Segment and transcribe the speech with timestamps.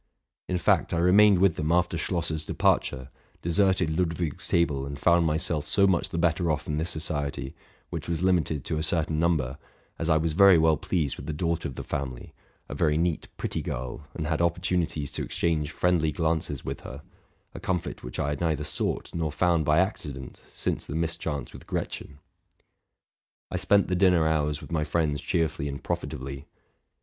[0.47, 3.09] In fact, I rem: ned with them after Schlosser's departure,
[3.43, 7.53] deserted Ludwi ig's table, and found myself so much the better off in this society,
[7.91, 9.59] which was limited to a certain number,
[9.99, 12.33] as I was very well pleased with the daughter of the family,
[12.67, 17.03] a very neat, pretty girl, and had opportunities to exchange fr iendly glances with her,
[17.53, 21.67] —a comfort which I had neither sought nor found by accident since the mischance with
[21.67, 22.17] Gretchen.
[23.51, 26.47] I spent the dinner hours with my friends cheerfully and profitably.